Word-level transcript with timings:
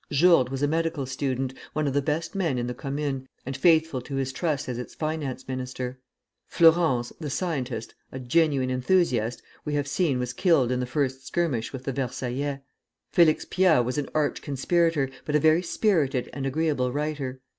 Jourde 0.09 0.49
was 0.49 0.63
a 0.63 0.67
medical 0.67 1.05
student, 1.05 1.53
one 1.73 1.85
of 1.85 1.93
the 1.93 2.01
best 2.01 2.33
men 2.33 2.57
in 2.57 2.65
the 2.65 2.73
Commune, 2.73 3.27
and 3.45 3.55
faithful 3.55 4.01
to 4.01 4.15
his 4.15 4.33
trust 4.33 4.67
as 4.67 4.79
its 4.79 4.95
finance 4.95 5.47
minister. 5.47 5.99
Flourens, 6.47 7.13
the 7.19 7.29
scientist, 7.29 7.93
a 8.11 8.17
genuine 8.19 8.71
enthusiast, 8.71 9.43
we 9.63 9.75
have 9.75 9.87
seen 9.87 10.17
was 10.17 10.33
killed 10.33 10.71
in 10.71 10.79
the 10.79 10.87
first 10.87 11.27
skirmish 11.27 11.71
with 11.71 11.83
the 11.83 11.93
Versaillais. 11.93 12.61
Félix 13.15 13.47
Pyat 13.47 13.85
was 13.85 13.99
an 13.99 14.09
arch 14.15 14.41
conspirator, 14.41 15.07
but 15.23 15.35
a 15.35 15.39
very 15.39 15.61
spirited 15.61 16.31
and 16.33 16.47
agreeable 16.47 16.91
writer. 16.91 17.39